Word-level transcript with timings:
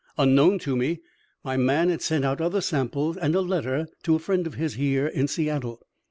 Unknown 0.17 0.57
to 0.57 0.75
me, 0.75 0.99
my 1.43 1.57
man 1.57 1.89
had 1.89 2.01
sent 2.01 2.25
out 2.25 2.41
other 2.41 2.59
samples 2.59 3.17
and 3.17 3.35
a 3.35 3.39
letter 3.41 3.87
to 4.01 4.15
a 4.15 4.17
friend 4.17 4.47
of 4.47 4.55
his 4.55 4.73
here 4.73 5.05
in 5.05 5.27
Seattle. 5.27 5.79